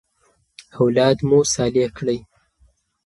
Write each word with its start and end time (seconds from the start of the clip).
اولاد 0.81 1.17
مو 1.27 1.39
صالح 1.53 1.87
کړئ. 1.97 2.19